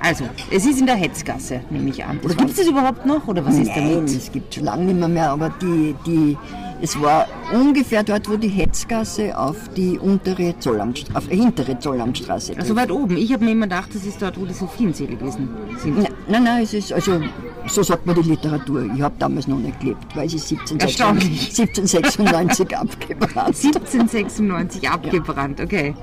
Also, 0.00 0.24
es 0.50 0.66
ist 0.66 0.80
in 0.80 0.86
der 0.86 0.96
Hetzgasse, 0.96 1.60
nehme 1.70 1.88
ich 1.88 2.04
an. 2.04 2.18
Oder 2.22 2.34
gibt 2.34 2.50
es 2.50 2.56
das 2.56 2.66
überhaupt 2.66 3.06
noch, 3.06 3.26
oder 3.26 3.44
was 3.46 3.56
ist 3.56 3.68
Nein, 3.68 3.94
damit? 3.94 4.10
es 4.10 4.30
gibt 4.30 4.54
schon 4.54 4.64
lange 4.64 4.84
nicht 4.84 4.98
mehr, 4.98 5.08
mehr 5.08 5.30
aber 5.30 5.50
die, 5.62 5.94
die, 6.06 6.36
es 6.80 7.00
war 7.00 7.26
ungefähr 7.52 8.02
dort, 8.02 8.28
wo 8.28 8.36
die 8.36 8.48
Hetzgasse 8.48 9.36
auf 9.38 9.56
die 9.76 9.98
untere 9.98 10.58
Zollamtstraße, 10.58 11.16
auf 11.16 11.28
die 11.28 11.36
hintere 11.36 11.78
Zollamtstraße 11.78 12.52
So 12.54 12.60
Also 12.60 12.76
weit 12.76 12.90
oben. 12.90 13.16
Ich 13.16 13.32
habe 13.32 13.44
mir 13.44 13.52
immer 13.52 13.66
gedacht, 13.66 13.94
das 13.94 14.04
ist 14.04 14.20
dort, 14.20 14.38
wo 14.38 14.44
die 14.44 14.54
Sophiensäle 14.54 15.16
gewesen 15.16 15.48
sind. 15.78 15.98
Nein, 15.98 16.12
nein, 16.28 16.44
nein, 16.44 16.62
es 16.62 16.74
ist, 16.74 16.92
also, 16.92 17.20
so 17.66 17.82
sagt 17.82 18.06
man 18.06 18.14
die 18.16 18.28
Literatur. 18.28 18.88
Ich 18.94 19.00
habe 19.00 19.14
damals 19.18 19.46
noch 19.46 19.58
nicht 19.58 19.78
gelebt, 19.80 20.04
weil 20.14 20.28
sie 20.28 20.36
1796, 20.36 20.80
Erstaunlich. 20.82 21.58
1796 21.58 22.76
abgebrannt. 22.76 23.56
1796 23.56 24.90
abgebrannt, 24.90 25.60
okay. 25.60 25.94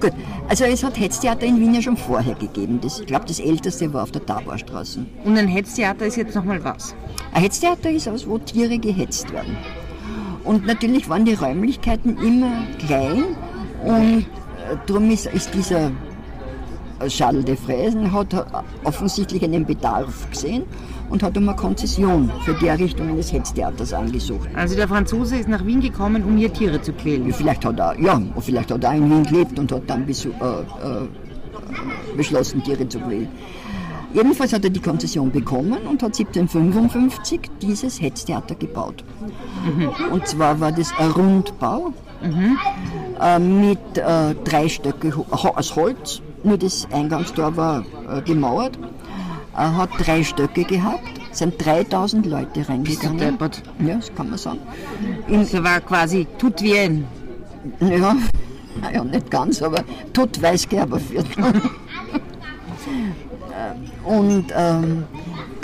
Gut, 0.00 0.12
also 0.48 0.64
es 0.64 0.84
hat 0.84 0.98
Hetztheater 0.98 1.46
in 1.46 1.60
Wien 1.60 1.74
ja 1.74 1.82
schon 1.82 1.96
vorher 1.96 2.34
gegeben. 2.34 2.80
Das, 2.82 3.00
ich 3.00 3.06
glaube, 3.06 3.24
das 3.26 3.40
älteste 3.40 3.92
war 3.92 4.02
auf 4.02 4.10
der 4.10 4.24
Taborstraße. 4.24 5.06
Und 5.24 5.38
ein 5.38 5.48
Hetztheater 5.48 6.06
ist 6.06 6.16
jetzt 6.16 6.34
nochmal 6.34 6.62
was. 6.62 6.94
Ein 7.32 7.42
Hetztheater 7.42 7.90
ist 7.90 8.08
aus, 8.08 8.26
wo 8.26 8.38
Tiere 8.38 8.78
gehetzt 8.78 9.32
werden. 9.32 9.56
Und 10.48 10.66
natürlich 10.66 11.08
waren 11.10 11.24
die 11.26 11.34
Räumlichkeiten 11.34 12.16
immer 12.28 12.50
klein 12.84 13.24
und 13.84 14.20
äh, 14.20 14.76
darum 14.86 15.10
ist, 15.10 15.26
ist 15.26 15.52
dieser 15.52 15.90
äh, 17.00 17.08
Charles 17.08 17.44
de 17.44 17.54
Fresen 17.54 18.10
hat 18.12 18.32
äh, 18.32 18.42
offensichtlich 18.84 19.42
einen 19.44 19.66
Bedarf 19.66 20.30
gesehen 20.30 20.62
und 21.10 21.22
hat 21.22 21.36
um 21.36 21.46
eine 21.48 21.56
Konzession 21.56 22.30
für 22.46 22.54
die 22.54 22.68
Errichtung 22.68 23.10
eines 23.10 23.30
Hetztheaters 23.30 23.92
angesucht. 23.92 24.48
Also 24.54 24.74
der 24.74 24.88
Franzose 24.88 25.36
ist 25.36 25.48
nach 25.50 25.64
Wien 25.66 25.80
gekommen, 25.82 26.24
um 26.24 26.38
hier 26.38 26.50
Tiere 26.52 26.80
zu 26.80 26.92
quälen. 26.94 27.30
Vielleicht 27.32 27.64
hat 27.66 27.78
er, 27.78 28.00
ja, 28.00 28.20
vielleicht 28.40 28.70
hat 28.70 28.82
er 28.84 28.94
in 28.94 29.10
Wien 29.10 29.24
gelebt 29.24 29.58
und 29.58 29.70
hat 29.70 29.82
dann 29.86 30.06
besu- 30.06 30.32
äh, 30.40 30.60
äh, 31.02 31.06
beschlossen, 32.16 32.62
Tiere 32.64 32.88
zu 32.88 32.98
quälen. 33.00 33.28
Jedenfalls 34.14 34.52
hat 34.52 34.64
er 34.64 34.70
die 34.70 34.80
Konzession 34.80 35.30
bekommen 35.30 35.78
und 35.86 36.02
hat 36.02 36.18
1755 36.18 37.40
dieses 37.60 38.00
Hetztheater 38.00 38.54
gebaut. 38.54 39.04
Und 40.10 40.26
zwar 40.26 40.58
war 40.60 40.72
das 40.72 40.92
ein 40.98 41.10
Rundbau 41.10 41.92
äh, 43.20 43.38
mit 43.38 43.78
äh, 43.96 44.34
drei 44.44 44.68
Stöcke 44.68 45.12
aus 45.30 45.76
Holz. 45.76 46.22
Nur 46.42 46.56
das 46.56 46.88
Eingangstor 46.92 47.56
war 47.56 47.84
äh, 48.10 48.22
gemauert. 48.22 48.78
Er 49.54 49.76
hat 49.76 49.90
drei 49.98 50.22
Stöcke 50.22 50.64
gehabt. 50.64 51.02
Es 51.30 51.38
sind 51.38 51.54
3000 51.64 52.26
Leute 52.26 52.68
reingegangen. 52.68 53.38
Ja, 53.84 53.96
das 53.96 54.14
kann 54.14 54.30
man 54.30 54.38
sagen. 54.38 54.60
Im, 55.26 55.40
Das 55.40 55.62
war 55.62 55.80
quasi 55.80 56.26
tut 56.38 56.62
wie 56.62 56.78
ein. 56.78 57.04
ja, 57.80 58.16
naja, 58.80 59.04
nicht 59.04 59.30
ganz, 59.30 59.60
aber 59.60 59.84
tot 60.12 60.40
Weißgerberviertel. 60.40 61.44
Und 64.04 64.46
ähm, 64.56 65.04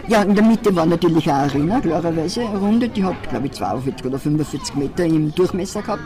ja, 0.08 0.22
in 0.22 0.34
der 0.34 0.44
Mitte 0.44 0.74
war 0.76 0.86
natürlich 0.86 1.30
eine 1.30 1.44
Arena, 1.50 1.80
klarerweise, 1.80 2.42
eine 2.42 2.58
Runde, 2.58 2.88
die 2.88 3.04
hat, 3.04 3.14
glaube 3.30 3.46
ich, 3.46 3.52
42 3.52 4.04
oder 4.06 4.18
45 4.18 4.74
Meter 4.76 5.04
im 5.04 5.34
Durchmesser 5.34 5.80
gehabt. 5.82 6.02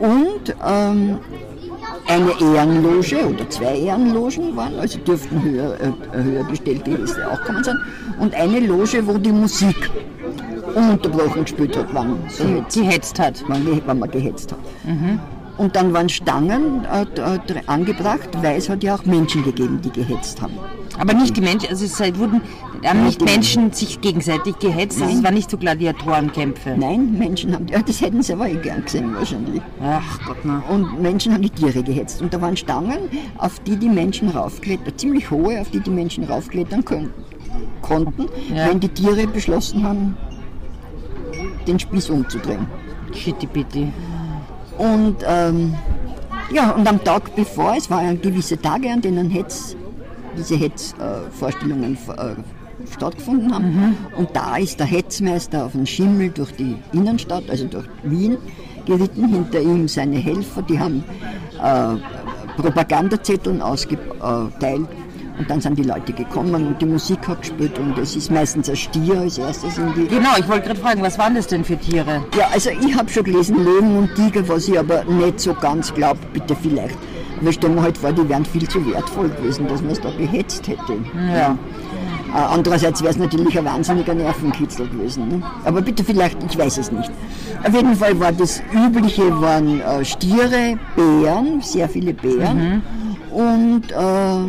Und 0.00 0.54
ähm, 0.66 1.18
eine 2.08 2.30
Ehrenloge 2.56 3.26
oder 3.28 3.48
zwei 3.48 3.76
Ehrenlogen 3.78 4.56
waren, 4.56 4.78
also 4.80 4.98
dürften 4.98 5.40
höher, 5.42 5.76
äh, 5.80 6.22
höher 6.22 6.44
gestellte 6.44 6.90
Gäste 6.90 7.30
auch 7.30 7.40
kommen 7.44 7.62
sein. 7.62 7.76
Und 8.18 8.34
eine 8.34 8.58
Loge, 8.60 9.06
wo 9.06 9.18
die 9.18 9.30
Musik 9.32 9.90
ununterbrochen 10.74 11.42
gespielt 11.44 11.76
hat, 11.76 11.86
wann 11.92 12.16
jetzt 12.56 12.74
Gehetzt 12.74 13.18
hat. 13.18 13.44
wenn, 13.48 13.64
ge- 13.64 13.82
wenn 13.86 13.98
man 13.98 14.10
gehetzt 14.10 14.52
hat. 14.52 14.58
Und 15.58 15.76
dann 15.76 15.92
waren 15.92 16.08
Stangen 16.08 16.84
äh, 16.86 17.02
äh, 17.20 17.38
angebracht, 17.66 18.28
weil 18.40 18.56
es 18.56 18.68
hat 18.68 18.82
ja 18.82 18.94
auch 18.96 19.04
Menschen 19.04 19.44
gegeben, 19.44 19.80
die 19.84 19.90
gehetzt 19.90 20.40
haben. 20.40 20.54
Aber 20.98 21.14
nicht 21.14 21.36
die 21.36 21.40
Menschen, 21.40 21.68
also 21.70 21.84
es 21.84 21.98
wurden 22.18 22.40
haben 22.84 23.04
nicht 23.04 23.24
Menschen 23.24 23.72
sich 23.72 24.00
gegenseitig 24.00 24.58
gehetzt, 24.58 25.00
also 25.00 25.10
es 25.10 25.14
Nein. 25.16 25.24
waren 25.24 25.34
nicht 25.34 25.50
so 25.50 25.56
Gladiatorenkämpfe. 25.56 26.74
Nein, 26.76 27.16
Menschen 27.18 27.54
haben, 27.54 27.66
ja, 27.68 27.80
das 27.80 28.00
hätten 28.00 28.22
sie 28.22 28.32
aber 28.32 28.48
eh 28.48 28.56
gern 28.56 28.84
gesehen 28.84 29.14
wahrscheinlich. 29.14 29.62
Ach 29.82 30.20
Gott, 30.26 30.38
na. 30.44 30.62
Und 30.68 31.00
Menschen 31.00 31.32
haben 31.32 31.42
die 31.42 31.50
Tiere 31.50 31.82
gehetzt. 31.82 32.20
Und 32.20 32.34
da 32.34 32.40
waren 32.40 32.56
Stangen, 32.56 32.98
auf 33.38 33.60
die 33.60 33.76
die 33.76 33.88
Menschen 33.88 34.28
raufklettern, 34.30 34.96
ziemlich 34.96 35.30
hohe, 35.30 35.60
auf 35.60 35.70
die 35.70 35.80
die 35.80 35.90
Menschen 35.90 36.24
raufklettern 36.24 36.84
können, 36.84 37.10
konnten, 37.80 38.26
Ja. 38.54 38.68
wenn 38.68 38.80
die 38.80 38.88
Tiere 38.88 39.26
beschlossen 39.26 39.84
haben, 39.84 40.16
den 41.66 41.78
Spieß 41.78 42.10
umzudrehen. 42.10 42.66
Shitty 43.14 43.46
bitty. 43.46 43.92
Und 44.78 45.16
ähm, 45.26 45.74
ja, 46.52 46.70
und 46.70 46.86
am 46.88 47.02
Tag 47.04 47.34
bevor, 47.36 47.74
es 47.76 47.90
waren 47.90 48.20
gewisse 48.20 48.60
Tage, 48.60 48.90
an 48.90 49.00
denen 49.00 49.30
Hetz, 49.30 49.76
diese 50.36 50.56
Hetzvorstellungen 50.56 51.96
äh, 52.16 52.34
stattgefunden 52.92 53.54
haben. 53.54 53.74
Mhm. 53.74 53.96
Und 54.16 54.34
da 54.34 54.56
ist 54.56 54.78
der 54.78 54.86
Hetzmeister 54.86 55.66
auf 55.66 55.72
dem 55.72 55.86
Schimmel 55.86 56.30
durch 56.30 56.52
die 56.52 56.76
Innenstadt, 56.92 57.48
also 57.48 57.66
durch 57.66 57.86
Wien, 58.02 58.38
geritten. 58.86 59.28
Hinter 59.28 59.60
ihm 59.60 59.88
seine 59.88 60.18
Helfer, 60.18 60.62
die 60.62 60.78
haben 60.78 61.04
äh, 61.62 62.60
Propagandazetteln 62.60 63.62
ausgeteilt. 63.62 64.88
Und 65.38 65.48
dann 65.48 65.60
sind 65.60 65.78
die 65.78 65.82
Leute 65.82 66.12
gekommen 66.12 66.66
und 66.66 66.82
die 66.82 66.84
Musik 66.84 67.26
hat 67.26 67.40
gespielt 67.40 67.78
und 67.78 67.96
es 67.98 68.14
ist 68.14 68.30
meistens 68.30 68.68
ein 68.68 68.76
Stier 68.76 69.18
als 69.18 69.38
erstes 69.38 69.78
in 69.78 69.92
die. 69.94 70.06
Genau, 70.06 70.36
ich 70.38 70.46
wollte 70.46 70.66
gerade 70.66 70.80
fragen, 70.80 71.02
was 71.02 71.18
waren 71.18 71.34
das 71.34 71.46
denn 71.46 71.64
für 71.64 71.76
Tiere? 71.76 72.22
Ja, 72.36 72.48
also 72.52 72.68
ich 72.68 72.94
habe 72.94 73.08
schon 73.08 73.24
gelesen 73.24 73.64
Löwen 73.64 73.96
und 73.96 74.14
Tiger, 74.14 74.46
was 74.46 74.68
ich 74.68 74.78
aber 74.78 75.04
nicht 75.04 75.40
so 75.40 75.54
ganz 75.54 75.92
glaube, 75.94 76.20
bitte 76.34 76.54
vielleicht. 76.54 76.98
Aber 77.42 77.50
ich 77.50 77.56
stelle 77.56 77.74
mir 77.74 77.82
halt 77.82 77.98
vor, 77.98 78.12
die 78.12 78.28
wären 78.28 78.44
viel 78.44 78.68
zu 78.68 78.86
wertvoll 78.86 79.28
gewesen, 79.28 79.66
dass 79.66 79.82
man 79.82 79.90
es 79.90 80.00
da 80.00 80.12
gehetzt 80.12 80.68
hätte. 80.68 80.94
Ja. 81.34 81.58
Äh, 82.32 82.36
andererseits 82.36 83.02
wäre 83.02 83.10
es 83.10 83.18
natürlich 83.18 83.58
ein 83.58 83.64
wahnsinniger 83.64 84.14
Nervenkitzel 84.14 84.86
gewesen. 84.86 85.26
Ne? 85.26 85.42
Aber 85.64 85.82
bitte 85.82 86.04
vielleicht, 86.04 86.38
ich 86.44 86.56
weiß 86.56 86.78
es 86.78 86.92
nicht. 86.92 87.10
Auf 87.66 87.74
jeden 87.74 87.96
Fall 87.96 88.20
war 88.20 88.30
das 88.30 88.62
Übliche, 88.72 89.40
waren 89.40 89.80
äh, 89.80 90.04
Stiere, 90.04 90.78
Bären, 90.94 91.60
sehr 91.62 91.88
viele 91.88 92.14
Bären 92.14 92.80
mhm. 93.34 93.36
und 93.36 93.90
äh, 93.90 94.44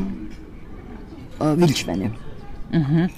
äh, 1.44 1.58
Wildschweine. 1.58 2.12
Mhm. 2.72 3.10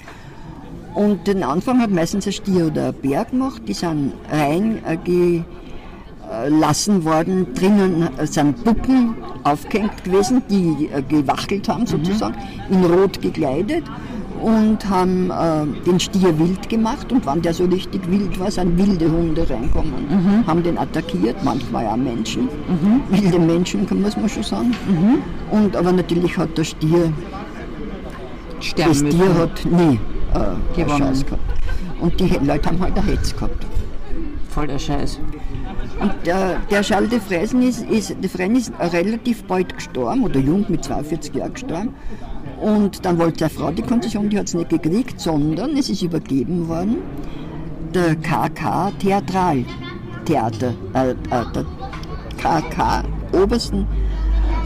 Und 0.94 1.26
den 1.26 1.42
Anfang 1.42 1.82
hat 1.82 1.90
meistens 1.90 2.26
ein 2.26 2.32
Stier 2.32 2.68
oder 2.68 2.88
ein 2.88 2.94
Bär 2.94 3.26
gemacht. 3.26 3.60
Die 3.68 3.74
sind 3.74 4.14
reingelassen 4.32 5.44
äh, 7.02 7.04
worden. 7.04 7.52
Drinnen 7.52 8.08
sind 8.24 8.64
Puppen 8.64 9.16
aufgehängt 9.46 10.04
gewesen, 10.04 10.42
die 10.50 10.88
äh, 10.92 11.02
gewackelt 11.02 11.68
haben 11.68 11.86
sozusagen, 11.86 12.34
mhm. 12.68 12.76
in 12.76 12.84
Rot 12.84 13.20
gekleidet 13.22 13.84
und 14.42 14.88
haben 14.88 15.30
äh, 15.30 15.84
den 15.86 15.98
Stier 16.00 16.38
wild 16.38 16.68
gemacht 16.68 17.10
und 17.12 17.24
wenn 17.26 17.42
der 17.42 17.54
so 17.54 17.64
richtig 17.64 18.08
wild 18.10 18.38
war, 18.38 18.50
sind 18.50 18.76
wilde 18.76 19.10
Hunde 19.10 19.48
reinkommen, 19.48 19.92
mhm. 20.08 20.46
haben 20.46 20.62
den 20.62 20.76
attackiert, 20.78 21.42
manchmal 21.44 21.86
auch 21.86 21.96
Menschen, 21.96 22.44
mhm. 22.44 23.02
wilde 23.08 23.38
Menschen, 23.38 23.86
muss 24.02 24.16
man 24.16 24.28
schon 24.28 24.42
sagen. 24.42 24.74
Mhm. 24.88 25.22
Und, 25.50 25.76
aber 25.76 25.92
natürlich 25.92 26.36
hat 26.36 26.56
der 26.58 26.64
Stier, 26.64 27.12
Sterben 28.60 28.92
das 28.92 29.02
Tier 29.02 29.34
hat 29.34 29.64
nie 29.64 30.00
äh, 30.34 30.86
Chance 30.86 31.24
gehabt. 31.24 31.42
Und 32.00 32.20
die 32.20 32.28
Leute 32.44 32.68
haben 32.68 32.80
halt 32.80 32.98
eine 32.98 33.06
Hetz 33.06 33.34
gehabt. 33.34 33.66
Voll 34.50 34.66
der 34.66 34.78
Scheiß. 34.78 35.18
Und 36.00 36.12
der, 36.24 36.58
der 36.70 36.82
Charles 36.82 37.10
de 37.10 37.20
Fresen 37.20 37.62
ist, 37.62 37.82
ist, 37.82 38.10
de 38.10 38.28
Fresen 38.28 38.56
ist 38.56 38.72
relativ 38.78 39.44
bald 39.44 39.74
gestorben, 39.74 40.24
oder 40.24 40.40
jung, 40.40 40.66
mit 40.68 40.84
42 40.84 41.34
Jahren 41.34 41.54
gestorben. 41.54 41.94
Und 42.60 43.04
dann 43.04 43.18
wollte 43.18 43.44
eine 43.44 43.54
Frau 43.54 43.70
die 43.70 43.82
Konzession, 43.82 44.28
die 44.28 44.38
hat 44.38 44.46
es 44.46 44.54
nicht 44.54 44.70
gekriegt, 44.70 45.20
sondern 45.20 45.76
es 45.76 45.88
ist 45.88 46.02
übergeben 46.02 46.68
worden 46.68 46.96
der 47.96 48.14
KK 48.16 48.92
Theatraltheater, 48.98 50.74
äh, 50.94 51.10
äh, 51.10 51.14
der 51.54 51.64
KK 52.36 53.04
obersten 53.32 53.86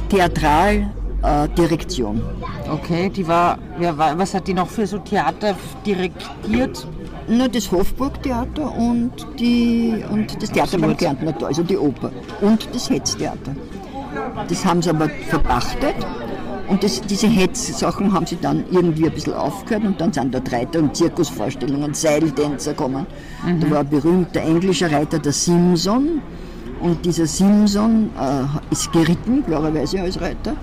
Theatraldirektion. 0.09 2.21
Okay, 2.69 3.09
die 3.09 3.29
war, 3.29 3.59
wer 3.79 3.97
was 3.97 4.35
hat 4.35 4.49
die 4.49 4.55
noch 4.55 4.69
für 4.69 4.85
so 4.87 4.99
Theater 4.99 5.55
dirigiert? 5.87 6.87
Nur 7.31 7.49
das 7.49 7.71
Hofburgtheater 7.71 8.75
und, 8.77 9.13
die, 9.39 10.05
und 10.11 10.43
das 10.43 10.51
Theater 10.51 10.79
beim 10.79 10.97
Kärntner 10.97 11.37
Tor, 11.39 11.49
also 11.49 11.63
die 11.63 11.79
Oper. 11.79 12.11
Und 12.41 12.69
das 12.75 12.91
Hetztheater. 12.91 13.55
Das 14.49 14.65
haben 14.65 14.83
sie 14.83 14.91
aber 14.91 15.09
verpachtet 15.29 15.95
und 16.71 16.85
das, 16.85 17.01
diese 17.01 17.27
Hetzsachen 17.27 18.13
haben 18.13 18.27
sie 18.27 18.39
dann 18.41 18.65
irgendwie 18.71 19.07
ein 19.07 19.13
bisschen 19.13 19.35
aufgehört 19.35 19.85
und 19.85 20.01
dann 20.01 20.13
sind 20.13 20.33
dort 20.33 20.53
Reiter- 20.53 20.79
und 20.79 20.97
Zirkusvorstellungen, 20.97 21.95
Seiltänzer 21.95 22.75
kommen. 22.75 23.07
Mhm. 23.45 23.61
Da 23.61 23.71
war 23.71 23.79
ein 23.81 23.89
berühmter 23.89 24.41
englischer 24.41 24.91
Reiter, 24.91 25.19
der 25.19 25.33
Simpson. 25.33 26.23
Und 26.81 27.05
dieser 27.05 27.27
Simpson 27.27 28.11
äh, 28.19 28.73
ist 28.73 28.93
geritten, 28.93 29.45
klarerweise 29.45 30.01
als 30.01 30.21
Reiter. 30.21 30.55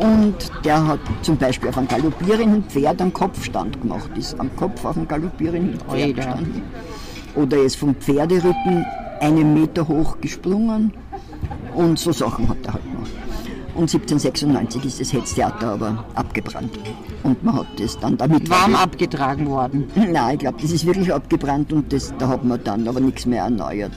Und 0.00 0.50
der 0.64 0.86
hat 0.86 1.00
zum 1.20 1.36
Beispiel 1.36 1.68
auf 1.68 1.76
einem 1.76 1.88
galoppierenden 1.88 2.64
Pferd 2.64 3.02
einen 3.02 3.12
Kopfstand 3.12 3.82
gemacht, 3.82 4.10
ist 4.16 4.38
am 4.40 4.54
Kopf 4.56 4.82
auf 4.84 4.96
einem 4.96 5.06
galoppierenden 5.06 5.78
Pferd 5.78 6.16
gestanden. 6.16 6.62
Oder 7.34 7.58
ist 7.58 7.76
vom 7.76 7.94
Pferderücken 7.94 8.86
einen 9.20 9.52
Meter 9.52 9.86
hoch 9.86 10.16
gesprungen. 10.20 10.92
Und 11.74 11.98
so 11.98 12.12
Sachen 12.12 12.48
hat 12.48 12.56
er 12.64 12.72
halt 12.74 12.84
gemacht. 12.84 13.10
Und 13.74 13.82
1796 13.82 14.84
ist 14.86 15.00
das 15.00 15.12
Hetztheater 15.12 15.72
aber 15.72 16.04
abgebrannt. 16.14 16.78
Und 17.22 17.44
man 17.44 17.56
hat 17.56 17.66
das 17.78 17.98
dann 17.98 18.16
damit. 18.16 18.48
Warm 18.48 18.74
abgetragen 18.74 19.46
worden? 19.48 19.88
Nein, 19.94 20.34
ich 20.34 20.38
glaube, 20.40 20.58
das 20.60 20.72
ist 20.72 20.86
wirklich 20.86 21.12
abgebrannt 21.12 21.72
und 21.72 21.92
das, 21.92 22.12
da 22.18 22.28
hat 22.28 22.42
man 22.42 22.62
dann 22.64 22.88
aber 22.88 23.00
nichts 23.00 23.26
mehr 23.26 23.44
erneuert. 23.44 23.92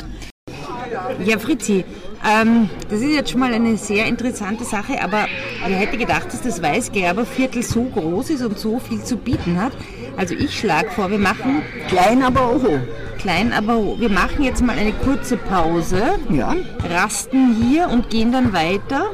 Ja, 1.25 1.39
Fritzi, 1.39 1.85
ähm, 2.23 2.69
das 2.89 3.01
ist 3.01 3.13
jetzt 3.13 3.31
schon 3.31 3.39
mal 3.39 3.53
eine 3.53 3.77
sehr 3.77 4.05
interessante 4.05 4.63
Sache, 4.63 5.01
aber 5.01 5.25
wer 5.65 5.77
hätte 5.77 5.97
gedacht, 5.97 6.27
dass 6.27 6.41
das 6.41 6.61
Weißgerberviertel 6.61 7.63
so 7.63 7.83
groß 7.83 8.31
ist 8.31 8.43
und 8.43 8.57
so 8.57 8.79
viel 8.79 9.03
zu 9.03 9.17
bieten 9.17 9.61
hat? 9.61 9.73
Also 10.17 10.35
ich 10.35 10.57
schlage 10.57 10.89
vor, 10.91 11.09
wir 11.09 11.17
machen... 11.17 11.61
Klein, 11.87 12.23
aber 12.23 12.55
oho. 12.55 12.79
Klein, 13.17 13.53
aber 13.53 13.77
oho. 13.77 13.99
Wir 13.99 14.09
machen 14.09 14.43
jetzt 14.43 14.61
mal 14.61 14.77
eine 14.77 14.93
kurze 14.93 15.37
Pause, 15.37 16.19
ja. 16.29 16.55
rasten 16.89 17.55
hier 17.55 17.89
und 17.89 18.09
gehen 18.09 18.31
dann 18.31 18.53
weiter 18.53 19.11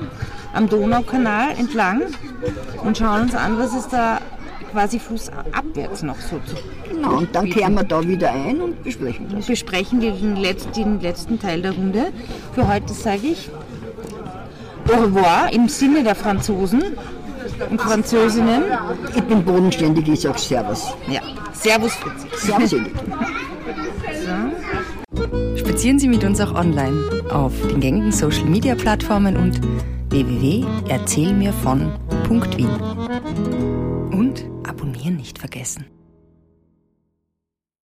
am 0.54 0.68
Donaukanal 0.68 1.52
entlang 1.58 2.02
und 2.84 2.98
schauen 2.98 3.22
uns 3.22 3.36
an, 3.36 3.58
was 3.58 3.76
es 3.76 3.88
da 3.88 4.20
quasi 4.72 5.00
fußabwärts 5.00 6.04
noch 6.04 6.20
so 6.20 6.40
zu 6.46 6.56
Genau, 6.90 7.18
und 7.18 7.34
dann 7.34 7.50
kehren 7.50 7.76
wir 7.76 7.84
da 7.84 8.06
wieder 8.06 8.32
ein 8.32 8.60
und 8.60 8.84
besprechen 8.84 9.28
das. 9.32 9.48
Besprechen 9.48 10.02
den, 10.02 10.36
letzten, 10.36 10.74
den 10.74 11.02
letzten 11.02 11.40
Teil 11.40 11.62
der 11.62 11.72
Runde. 11.72 12.12
Für 12.54 12.68
heute 12.68 12.94
sage 12.94 13.28
ich 13.28 13.50
Au 14.92 15.04
revoir 15.04 15.52
im 15.52 15.70
Sinne 15.70 16.04
der 16.04 16.16
Franzosen 16.16 16.82
und 17.70 17.80
Französinnen. 17.82 18.64
Ich 19.16 19.24
bin 19.24 19.44
bodenständig, 19.44 20.08
ich 20.08 20.22
sage 20.22 20.40
Servus. 20.40 20.94
Ja, 21.08 21.20
Servus 21.54 21.94
Fritzi. 21.94 22.28
Servus 22.38 22.72
so. 22.72 22.78
Spazieren 25.58 26.00
Sie 26.00 26.08
mit 26.08 26.24
uns 26.24 26.42
auch 26.42 26.56
online 26.56 26.98
auf 27.30 27.54
den 27.70 27.80
gängigen 27.80 28.12
Social 28.12 28.46
Media 28.46 28.74
Plattformen 28.76 29.38
und 29.38 29.62
www.erzählmirvon.wien. 30.10 32.99